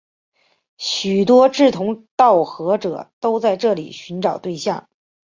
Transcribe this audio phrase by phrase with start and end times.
[0.79, 4.89] 许多志同道合者都在这里寻找对象。